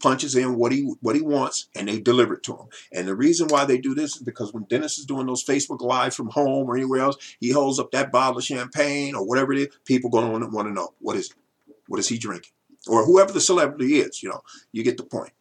punches 0.00 0.34
in 0.34 0.56
what 0.56 0.72
he 0.72 0.92
what 1.00 1.16
he 1.16 1.22
wants, 1.22 1.68
and 1.74 1.88
they 1.88 2.00
deliver 2.00 2.34
it 2.34 2.42
to 2.44 2.52
him. 2.52 2.66
And 2.92 3.06
the 3.06 3.14
reason 3.14 3.48
why 3.48 3.64
they 3.64 3.78
do 3.78 3.94
this 3.94 4.16
is 4.16 4.22
because 4.22 4.52
when 4.52 4.64
Dennis 4.64 4.98
is 4.98 5.06
doing 5.06 5.26
those 5.26 5.44
Facebook 5.44 5.80
lives 5.80 6.16
from 6.16 6.30
home 6.30 6.68
or 6.68 6.76
anywhere 6.76 7.00
else, 7.00 7.16
he 7.40 7.50
holds 7.50 7.78
up 7.78 7.90
that 7.92 8.12
bottle 8.12 8.38
of 8.38 8.44
champagne 8.44 9.14
or 9.14 9.26
whatever 9.26 9.52
it 9.52 9.58
is. 9.58 9.68
People 9.84 10.10
going 10.10 10.40
to 10.40 10.46
want 10.48 10.68
to 10.68 10.74
know 10.74 10.94
what 11.00 11.16
is? 11.16 11.32
What 11.88 12.00
is 12.00 12.08
he 12.08 12.18
drinking? 12.18 12.52
Or 12.86 13.04
whoever 13.04 13.32
the 13.32 13.40
celebrity 13.40 13.96
is, 13.96 14.22
you 14.22 14.28
know, 14.28 14.42
you 14.72 14.82
get 14.82 14.96
the 14.96 15.02
point. 15.02 15.32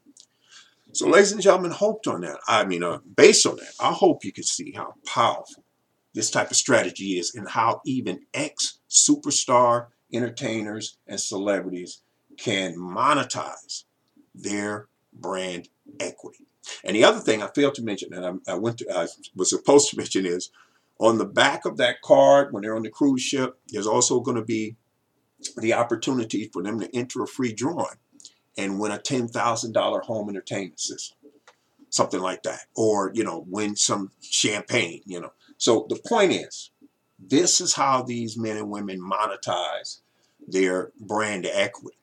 So, 0.94 1.08
ladies 1.08 1.32
and 1.32 1.42
gentlemen, 1.42 1.72
hoped 1.72 2.08
on 2.08 2.22
that. 2.22 2.40
I 2.48 2.66
mean, 2.66 2.84
uh, 2.84 3.00
based 3.16 3.46
on 3.46 3.58
that, 3.58 3.74
I 3.80 3.92
hope 3.92 4.26
you 4.26 4.32
can 4.32 4.44
see 4.44 4.72
how 4.72 4.96
powerful 5.06 5.64
this 6.14 6.32
type 6.32 6.50
of 6.50 6.58
strategy 6.58 7.20
is 7.20 7.36
and 7.36 7.48
how 7.48 7.82
even 7.86 8.22
ex 8.34 8.80
superstar 8.90 9.88
entertainers 10.12 10.98
and 11.06 11.20
celebrities 11.20 12.02
can 12.38 12.76
monetize 12.76 13.84
their 14.44 14.88
brand 15.14 15.70
equity. 16.00 16.46
And 16.84 16.96
the 16.96 17.04
other 17.04 17.20
thing 17.20 17.42
I 17.42 17.48
failed 17.48 17.76
to 17.76 17.84
mention, 17.84 18.14
and 18.14 18.42
I, 18.48 18.54
I 18.54 18.56
went 18.56 18.80
to, 18.80 18.92
I 18.92 19.08
was 19.36 19.50
supposed 19.50 19.90
to 19.90 19.98
mention 19.98 20.26
is 20.26 20.52
on 21.00 21.18
the 21.18 21.26
back 21.26 21.66
of 21.66 21.78
that 21.78 22.02
card 22.02 22.52
when 22.52 22.64
they're 22.64 22.76
on 22.76 22.84
the 22.84 22.90
cruise 22.90 23.22
ship, 23.22 23.60
there's 23.70 23.88
also 23.88 24.20
going 24.20 24.38
to 24.38 24.44
be 24.44 24.76
the 25.58 25.74
opportunity 25.74 26.50
for 26.52 26.64
them 26.64 26.80
to 26.80 26.96
enter 26.96 27.22
a 27.22 27.28
free 27.28 27.54
drawing 27.54 27.98
and 28.58 28.80
win 28.80 28.92
a 28.92 28.98
$10,000 28.98 30.02
home 30.04 30.30
entertainment 30.30 30.80
system, 30.80 31.18
something 31.90 32.20
like 32.20 32.44
that, 32.44 32.62
or 32.76 33.12
you 33.14 33.24
know, 33.24 33.46
win 33.48 33.76
some 33.76 34.12
champagne. 34.22 35.02
You 35.06 35.22
know, 35.22 35.34
so 35.58 35.86
the 35.90 36.00
point 36.08 36.32
is, 36.32 36.72
this 37.20 37.62
is 37.62 37.74
how 37.74 38.02
these 38.02 38.38
men 38.38 38.58
and 38.58 38.70
women 38.70 39.00
monetize 39.00 40.00
their 40.48 40.92
brand 41.00 41.46
equity. 41.46 41.97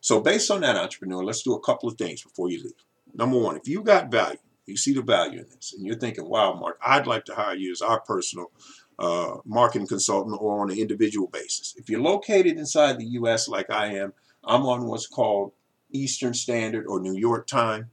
So, 0.00 0.20
based 0.20 0.50
on 0.50 0.62
that, 0.62 0.76
entrepreneur, 0.76 1.22
let's 1.22 1.42
do 1.42 1.54
a 1.54 1.60
couple 1.60 1.88
of 1.88 1.98
things 1.98 2.22
before 2.22 2.50
you 2.50 2.62
leave. 2.62 2.72
Number 3.14 3.38
one, 3.38 3.56
if 3.56 3.68
you 3.68 3.82
got 3.82 4.10
value, 4.10 4.38
you 4.66 4.76
see 4.76 4.94
the 4.94 5.02
value 5.02 5.40
in 5.40 5.46
this, 5.50 5.74
and 5.76 5.84
you're 5.84 5.98
thinking, 5.98 6.28
wow, 6.28 6.54
Mark, 6.54 6.78
I'd 6.84 7.06
like 7.06 7.24
to 7.26 7.34
hire 7.34 7.54
you 7.54 7.72
as 7.72 7.82
our 7.82 8.00
personal 8.00 8.50
uh, 8.98 9.38
marketing 9.44 9.88
consultant 9.88 10.36
or 10.40 10.60
on 10.60 10.70
an 10.70 10.78
individual 10.78 11.26
basis. 11.26 11.74
If 11.76 11.90
you're 11.90 12.00
located 12.00 12.56
inside 12.56 12.98
the 12.98 13.06
U.S. 13.06 13.48
like 13.48 13.70
I 13.70 13.94
am, 13.94 14.12
I'm 14.44 14.64
on 14.66 14.86
what's 14.86 15.06
called 15.06 15.52
Eastern 15.90 16.34
Standard 16.34 16.86
or 16.86 17.00
New 17.00 17.16
York 17.16 17.46
time. 17.46 17.90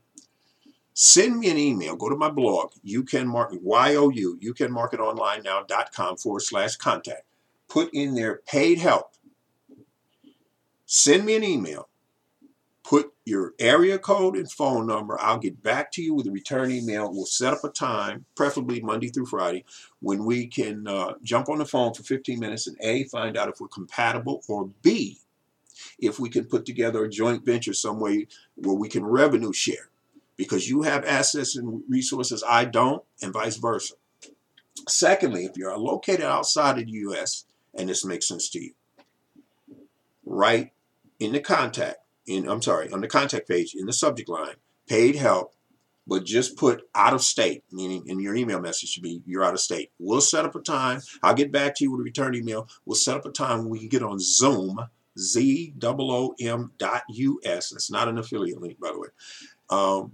Send 0.94 1.38
me 1.38 1.50
an 1.50 1.58
email. 1.58 1.94
Go 1.96 2.08
to 2.08 2.16
my 2.16 2.30
blog. 2.30 2.72
You 2.82 3.04
can 3.04 3.28
market 3.28 3.62
Y-O-U, 3.62 4.38
you 4.40 4.54
can 4.54 4.72
market 4.72 5.00
online 5.00 5.42
now.com 5.42 6.16
forward 6.16 6.40
slash 6.40 6.76
contact. 6.76 7.24
Put 7.68 7.90
in 7.92 8.14
there 8.14 8.40
paid 8.46 8.78
help. 8.78 9.12
Send 10.86 11.26
me 11.26 11.36
an 11.36 11.44
email 11.44 11.88
put 12.88 13.12
your 13.26 13.52
area 13.58 13.98
code 13.98 14.34
and 14.34 14.50
phone 14.50 14.86
number. 14.86 15.20
I'll 15.20 15.38
get 15.38 15.62
back 15.62 15.92
to 15.92 16.02
you 16.02 16.14
with 16.14 16.26
a 16.26 16.30
return 16.30 16.70
email. 16.70 17.12
We'll 17.12 17.26
set 17.26 17.52
up 17.52 17.62
a 17.62 17.68
time, 17.68 18.24
preferably 18.34 18.80
Monday 18.80 19.08
through 19.08 19.26
Friday, 19.26 19.66
when 20.00 20.24
we 20.24 20.46
can 20.46 20.88
uh, 20.88 21.14
jump 21.22 21.50
on 21.50 21.58
the 21.58 21.66
phone 21.66 21.92
for 21.92 22.02
15 22.02 22.40
minutes 22.40 22.66
and 22.66 22.78
A, 22.80 23.04
find 23.04 23.36
out 23.36 23.50
if 23.50 23.60
we're 23.60 23.68
compatible, 23.68 24.42
or 24.48 24.70
B, 24.80 25.18
if 25.98 26.18
we 26.18 26.30
can 26.30 26.46
put 26.46 26.64
together 26.64 27.04
a 27.04 27.10
joint 27.10 27.44
venture 27.44 27.74
some 27.74 28.00
way 28.00 28.26
where 28.54 28.74
we 28.74 28.88
can 28.88 29.04
revenue 29.04 29.52
share. 29.52 29.90
Because 30.38 30.70
you 30.70 30.82
have 30.82 31.04
assets 31.04 31.56
and 31.56 31.82
resources 31.90 32.42
I 32.48 32.64
don't, 32.64 33.02
and 33.20 33.34
vice 33.34 33.56
versa. 33.56 33.96
Secondly, 34.88 35.44
if 35.44 35.58
you're 35.58 35.76
located 35.76 36.22
outside 36.22 36.78
of 36.78 36.86
the 36.86 36.92
U.S., 36.92 37.44
and 37.74 37.90
this 37.90 38.02
makes 38.02 38.26
sense 38.26 38.48
to 38.50 38.60
you, 38.60 38.72
write 40.24 40.72
in 41.20 41.32
the 41.32 41.40
contact 41.40 41.98
in 42.28 42.48
I'm 42.48 42.62
sorry, 42.62 42.90
on 42.90 43.00
the 43.00 43.08
contact 43.08 43.48
page 43.48 43.74
in 43.74 43.86
the 43.86 43.92
subject 43.92 44.28
line, 44.28 44.54
paid 44.86 45.16
help, 45.16 45.54
but 46.06 46.24
just 46.24 46.56
put 46.56 46.82
out 46.94 47.12
of 47.12 47.22
state, 47.22 47.64
meaning 47.70 48.04
in 48.06 48.20
your 48.20 48.34
email 48.34 48.60
message 48.60 48.90
should 48.90 49.02
be 49.02 49.22
you're 49.26 49.44
out 49.44 49.54
of 49.54 49.60
state. 49.60 49.90
We'll 49.98 50.20
set 50.20 50.44
up 50.44 50.54
a 50.54 50.60
time. 50.60 51.00
I'll 51.22 51.34
get 51.34 51.52
back 51.52 51.74
to 51.76 51.84
you 51.84 51.92
with 51.92 52.00
a 52.00 52.04
return 52.04 52.34
email. 52.34 52.68
We'll 52.84 52.96
set 52.96 53.16
up 53.16 53.26
a 53.26 53.30
time 53.30 53.60
when 53.60 53.68
we 53.68 53.78
can 53.80 53.88
get 53.88 54.02
on 54.02 54.18
Zoom, 54.18 54.80
Z 55.18 55.74
O 55.82 55.96
O 55.98 56.34
M 56.40 56.72
dot 56.78 57.02
US. 57.08 57.70
That's 57.70 57.90
not 57.90 58.08
an 58.08 58.18
affiliate 58.18 58.60
link, 58.60 58.80
by 58.80 58.90
the 58.92 58.98
way. 58.98 59.08
Um, 59.70 60.12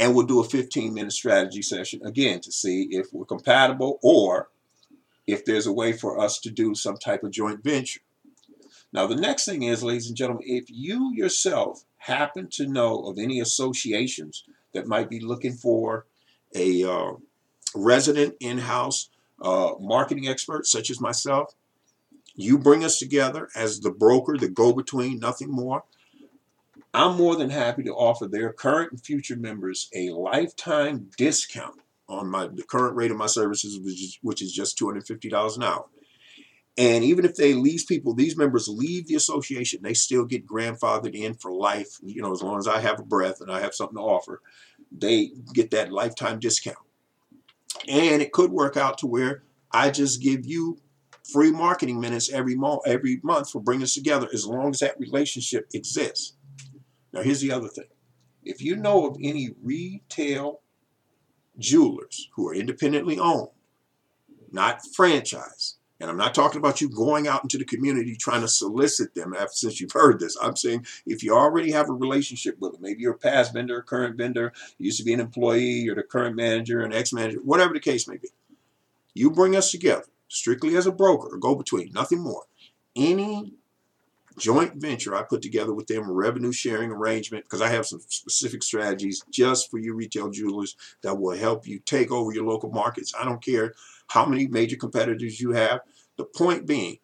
and 0.00 0.14
we'll 0.14 0.26
do 0.26 0.40
a 0.40 0.44
15 0.44 0.92
minute 0.94 1.12
strategy 1.12 1.62
session 1.62 2.00
again 2.04 2.40
to 2.40 2.50
see 2.50 2.88
if 2.90 3.12
we're 3.12 3.26
compatible 3.26 4.00
or 4.02 4.48
if 5.26 5.44
there's 5.44 5.66
a 5.66 5.72
way 5.72 5.92
for 5.92 6.18
us 6.18 6.40
to 6.40 6.50
do 6.50 6.74
some 6.74 6.96
type 6.96 7.22
of 7.22 7.30
joint 7.30 7.62
venture. 7.62 8.00
Now, 8.92 9.06
the 9.06 9.16
next 9.16 9.44
thing 9.44 9.62
is, 9.62 9.82
ladies 9.82 10.08
and 10.08 10.16
gentlemen, 10.16 10.44
if 10.46 10.64
you 10.68 11.12
yourself 11.14 11.84
happen 11.98 12.48
to 12.52 12.66
know 12.66 13.06
of 13.06 13.18
any 13.18 13.40
associations 13.40 14.44
that 14.72 14.88
might 14.88 15.08
be 15.08 15.20
looking 15.20 15.52
for 15.52 16.06
a 16.54 16.82
uh, 16.84 17.12
resident 17.74 18.34
in-house 18.40 19.10
uh, 19.40 19.72
marketing 19.80 20.28
expert 20.28 20.66
such 20.66 20.90
as 20.90 21.00
myself, 21.00 21.54
you 22.34 22.58
bring 22.58 22.84
us 22.84 22.98
together 22.98 23.48
as 23.54 23.80
the 23.80 23.90
broker, 23.90 24.36
the 24.36 24.48
go-between, 24.48 25.18
nothing 25.18 25.50
more. 25.50 25.84
I'm 26.92 27.16
more 27.16 27.36
than 27.36 27.50
happy 27.50 27.84
to 27.84 27.94
offer 27.94 28.26
their 28.26 28.52
current 28.52 28.92
and 28.92 29.00
future 29.00 29.36
members 29.36 29.88
a 29.94 30.10
lifetime 30.10 31.10
discount 31.16 31.80
on 32.08 32.28
my 32.28 32.48
the 32.48 32.64
current 32.64 32.96
rate 32.96 33.12
of 33.12 33.16
my 33.16 33.26
services, 33.26 33.78
which 33.78 34.02
is, 34.02 34.18
which 34.22 34.42
is 34.42 34.52
just 34.52 34.78
$250 34.78 35.56
an 35.56 35.62
hour. 35.62 35.84
And 36.80 37.04
even 37.04 37.26
if 37.26 37.34
they 37.34 37.52
leave 37.52 37.84
people, 37.86 38.14
these 38.14 38.38
members 38.38 38.66
leave 38.66 39.06
the 39.06 39.14
association, 39.14 39.82
they 39.82 39.92
still 39.92 40.24
get 40.24 40.46
grandfathered 40.46 41.14
in 41.14 41.34
for 41.34 41.52
life. 41.52 41.98
You 42.02 42.22
know, 42.22 42.32
as 42.32 42.40
long 42.40 42.58
as 42.58 42.66
I 42.66 42.80
have 42.80 42.98
a 42.98 43.04
breath 43.04 43.42
and 43.42 43.52
I 43.52 43.60
have 43.60 43.74
something 43.74 43.98
to 43.98 44.02
offer, 44.02 44.40
they 44.90 45.32
get 45.52 45.72
that 45.72 45.92
lifetime 45.92 46.38
discount. 46.38 46.78
And 47.86 48.22
it 48.22 48.32
could 48.32 48.50
work 48.50 48.78
out 48.78 48.96
to 48.98 49.06
where 49.06 49.42
I 49.70 49.90
just 49.90 50.22
give 50.22 50.46
you 50.46 50.78
free 51.30 51.52
marketing 51.52 52.00
minutes 52.00 52.32
every 52.32 52.56
month, 52.56 52.80
every 52.86 53.20
month 53.22 53.50
for 53.50 53.60
bringing 53.60 53.84
us 53.84 53.92
together, 53.92 54.28
as 54.32 54.46
long 54.46 54.70
as 54.70 54.78
that 54.78 54.98
relationship 54.98 55.68
exists. 55.74 56.32
Now, 57.12 57.20
here's 57.20 57.42
the 57.42 57.52
other 57.52 57.68
thing: 57.68 57.90
if 58.42 58.62
you 58.62 58.74
know 58.74 59.06
of 59.06 59.18
any 59.22 59.50
retail 59.62 60.62
jewelers 61.58 62.30
who 62.36 62.48
are 62.48 62.54
independently 62.54 63.18
owned, 63.18 63.50
not 64.50 64.80
franchise, 64.96 65.76
and 66.00 66.10
I'm 66.10 66.16
not 66.16 66.34
talking 66.34 66.58
about 66.58 66.80
you 66.80 66.88
going 66.88 67.28
out 67.28 67.42
into 67.42 67.58
the 67.58 67.64
community 67.64 68.16
trying 68.16 68.40
to 68.40 68.48
solicit 68.48 69.14
them 69.14 69.34
after, 69.34 69.52
since 69.52 69.80
you've 69.80 69.92
heard 69.92 70.18
this. 70.18 70.36
I'm 70.40 70.56
saying 70.56 70.86
if 71.06 71.22
you 71.22 71.34
already 71.34 71.70
have 71.72 71.88
a 71.88 71.92
relationship 71.92 72.58
with 72.58 72.72
them, 72.72 72.82
maybe 72.82 73.02
you're 73.02 73.14
a 73.14 73.18
past 73.18 73.52
vendor, 73.52 73.78
a 73.78 73.82
current 73.82 74.16
vendor, 74.16 74.52
you 74.78 74.86
used 74.86 74.98
to 74.98 75.04
be 75.04 75.12
an 75.12 75.20
employee, 75.20 75.80
you're 75.80 75.94
the 75.94 76.02
current 76.02 76.34
manager, 76.34 76.80
an 76.80 76.92
ex-manager, 76.92 77.38
whatever 77.44 77.74
the 77.74 77.80
case 77.80 78.08
may 78.08 78.16
be. 78.16 78.28
You 79.14 79.30
bring 79.30 79.54
us 79.54 79.70
together 79.70 80.06
strictly 80.28 80.76
as 80.76 80.86
a 80.86 80.92
broker, 80.92 81.34
a 81.34 81.38
go-between, 81.38 81.92
nothing 81.92 82.20
more. 82.20 82.44
Any 82.96 83.54
joint 84.38 84.74
venture 84.76 85.14
I 85.14 85.22
put 85.22 85.42
together 85.42 85.74
with 85.74 85.86
them, 85.86 86.08
a 86.08 86.12
revenue 86.12 86.52
sharing 86.52 86.90
arrangement, 86.90 87.44
because 87.44 87.60
I 87.60 87.68
have 87.68 87.86
some 87.86 88.00
specific 88.08 88.62
strategies 88.62 89.22
just 89.30 89.70
for 89.70 89.78
you 89.78 89.94
retail 89.94 90.30
jewelers 90.30 90.76
that 91.02 91.18
will 91.18 91.36
help 91.36 91.66
you 91.66 91.80
take 91.80 92.10
over 92.10 92.32
your 92.32 92.44
local 92.44 92.70
markets. 92.70 93.12
I 93.18 93.24
don't 93.24 93.44
care 93.44 93.74
how 94.08 94.26
many 94.26 94.46
major 94.46 94.76
competitors 94.76 95.40
you 95.40 95.52
have. 95.52 95.80
The 96.16 96.24
point 96.24 96.66
being, 96.66 96.98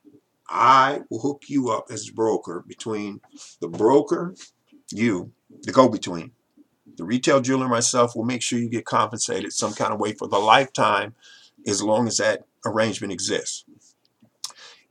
I 0.49 1.03
will 1.11 1.21
hook 1.21 1.45
you 1.49 1.71
up 1.71 1.87
as 1.91 2.09
a 2.09 2.13
broker 2.13 2.65
between 2.67 3.21
the 3.61 3.69
broker, 3.69 4.35
you, 4.91 5.33
the 5.63 5.73
go 5.73 5.89
between, 5.89 6.33
the 6.97 7.05
retail 7.05 7.41
jeweler, 7.41 7.69
myself 7.69 8.17
will 8.17 8.25
make 8.25 8.43
sure 8.43 8.59
you 8.59 8.71
get 8.71 8.87
compensated 8.87 9.53
some 9.53 9.75
kind 9.75 9.93
of 9.93 10.01
way 10.01 10.13
for 10.13 10.29
the 10.29 10.39
lifetime 10.39 11.15
as 11.67 11.83
long 11.83 12.07
as 12.07 12.17
that 12.17 12.45
arrangement 12.65 13.13
exists. 13.13 13.66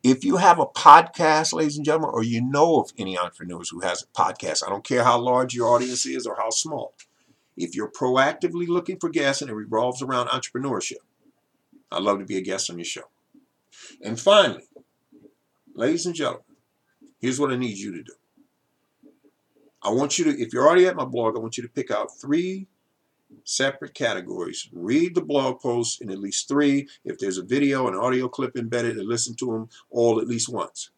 If 0.07 0.23
you 0.23 0.37
have 0.37 0.59
a 0.59 0.67
podcast, 0.67 1.51
ladies 1.51 1.77
and 1.77 1.83
gentlemen, 1.83 2.11
or 2.13 2.23
you 2.23 2.39
know 2.39 2.79
of 2.79 2.91
any 2.95 3.17
entrepreneurs 3.17 3.69
who 3.71 3.79
has 3.79 4.03
a 4.03 4.05
podcast, 4.05 4.61
I 4.63 4.69
don't 4.69 4.83
care 4.83 5.03
how 5.03 5.19
large 5.19 5.55
your 5.55 5.67
audience 5.67 6.05
is 6.05 6.27
or 6.27 6.35
how 6.35 6.51
small. 6.51 6.93
If 7.57 7.75
you're 7.75 7.89
proactively 7.89 8.67
looking 8.67 8.99
for 8.99 9.09
guests 9.09 9.41
and 9.41 9.49
it 9.49 9.55
revolves 9.55 10.03
around 10.03 10.27
entrepreneurship, 10.27 10.99
I'd 11.91 12.03
love 12.03 12.19
to 12.19 12.25
be 12.25 12.37
a 12.37 12.41
guest 12.41 12.69
on 12.69 12.77
your 12.77 12.85
show. 12.85 13.09
And 13.99 14.19
finally, 14.19 14.65
ladies 15.73 16.05
and 16.05 16.13
gentlemen, 16.13 16.43
here's 17.17 17.39
what 17.39 17.51
I 17.51 17.55
need 17.55 17.79
you 17.79 17.91
to 17.93 18.03
do. 18.03 18.13
I 19.81 19.89
want 19.89 20.19
you 20.19 20.25
to, 20.25 20.39
if 20.39 20.53
you're 20.53 20.67
already 20.67 20.85
at 20.85 20.95
my 20.95 21.05
blog, 21.05 21.35
I 21.35 21.39
want 21.39 21.57
you 21.57 21.63
to 21.63 21.69
pick 21.69 21.89
out 21.89 22.15
three 22.15 22.67
separate 23.43 23.93
categories. 23.93 24.69
Read 24.71 25.15
the 25.15 25.21
blog 25.21 25.59
posts 25.59 26.01
in 26.01 26.09
at 26.09 26.19
least 26.19 26.47
three. 26.47 26.87
If 27.03 27.19
there's 27.19 27.37
a 27.37 27.43
video 27.43 27.87
and 27.87 27.95
audio 27.95 28.27
clip 28.27 28.55
embedded, 28.55 28.97
and 28.97 29.07
listen 29.07 29.35
to 29.35 29.51
them 29.51 29.69
all 29.89 30.19
at 30.19 30.27
least 30.27 30.49
once. 30.49 30.91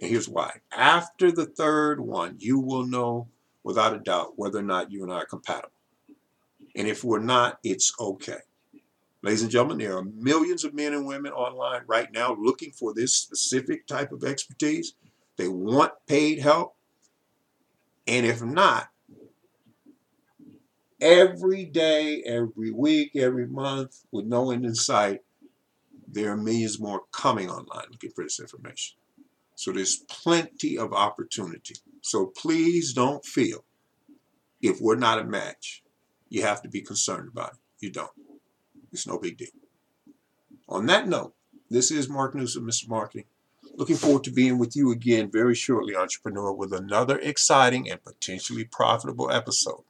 And 0.00 0.10
here's 0.10 0.28
why. 0.28 0.58
After 0.76 1.32
the 1.32 1.46
third 1.46 2.00
one, 2.00 2.36
you 2.38 2.58
will 2.58 2.86
know 2.86 3.28
without 3.64 3.94
a 3.94 3.98
doubt 3.98 4.32
whether 4.36 4.58
or 4.58 4.62
not 4.62 4.90
you 4.90 5.02
and 5.02 5.12
I 5.12 5.16
are 5.16 5.26
compatible. 5.26 5.72
And 6.76 6.86
if 6.86 7.02
we're 7.02 7.18
not, 7.18 7.58
it's 7.64 7.92
okay. 7.98 8.38
Ladies 9.22 9.42
and 9.42 9.50
gentlemen, 9.50 9.78
there 9.78 9.96
are 9.96 10.04
millions 10.04 10.64
of 10.64 10.74
men 10.74 10.94
and 10.94 11.06
women 11.06 11.32
online 11.32 11.82
right 11.88 12.10
now 12.12 12.36
looking 12.38 12.70
for 12.70 12.94
this 12.94 13.14
specific 13.14 13.86
type 13.86 14.12
of 14.12 14.22
expertise. 14.22 14.94
They 15.36 15.48
want 15.48 15.92
paid 16.06 16.38
help. 16.38 16.76
And 18.06 18.24
if 18.24 18.42
not, 18.42 18.88
every 21.00 21.64
day, 21.64 22.22
every 22.24 22.70
week, 22.70 23.12
every 23.14 23.46
month, 23.46 24.04
with 24.10 24.26
no 24.26 24.50
end 24.50 24.64
in 24.64 24.74
sight, 24.74 25.20
there 26.06 26.32
are 26.32 26.36
millions 26.36 26.80
more 26.80 27.02
coming 27.12 27.50
online 27.50 27.86
looking 27.90 28.10
for 28.10 28.24
this 28.24 28.40
information. 28.40 28.96
So 29.54 29.72
there's 29.72 29.96
plenty 30.08 30.78
of 30.78 30.92
opportunity. 30.92 31.76
So 32.00 32.26
please 32.26 32.92
don't 32.92 33.24
feel 33.24 33.64
if 34.62 34.80
we're 34.80 34.96
not 34.96 35.18
a 35.18 35.24
match, 35.24 35.82
you 36.28 36.42
have 36.42 36.62
to 36.62 36.68
be 36.68 36.80
concerned 36.80 37.28
about 37.28 37.54
it. 37.54 37.58
You 37.80 37.90
don't. 37.90 38.10
It's 38.92 39.06
no 39.06 39.18
big 39.18 39.36
deal. 39.36 39.48
On 40.68 40.86
that 40.86 41.08
note, 41.08 41.34
this 41.70 41.90
is 41.90 42.08
Mark 42.08 42.34
Newsom, 42.34 42.66
Mr. 42.66 42.88
Marketing. 42.88 43.24
Looking 43.74 43.96
forward 43.96 44.24
to 44.24 44.30
being 44.30 44.58
with 44.58 44.74
you 44.74 44.90
again 44.90 45.30
very 45.30 45.54
shortly, 45.54 45.94
entrepreneur, 45.94 46.52
with 46.52 46.72
another 46.72 47.18
exciting 47.18 47.90
and 47.90 48.02
potentially 48.02 48.64
profitable 48.64 49.30
episode 49.30 49.84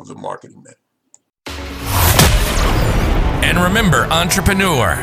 of 0.00 0.08
the 0.08 0.14
Marketing. 0.14 0.64
And 3.42 3.58
remember, 3.58 4.04
entrepreneur, 4.04 4.94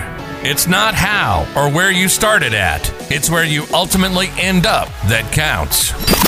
it's 0.44 0.68
not 0.68 0.94
how 0.94 1.46
or 1.56 1.72
where 1.74 1.92
you 1.92 2.08
started 2.08 2.54
at, 2.54 2.90
it's 3.12 3.30
where 3.30 3.44
you 3.44 3.66
ultimately 3.74 4.30
end 4.38 4.66
up 4.66 4.88
that 5.08 5.30
counts. 5.34 6.27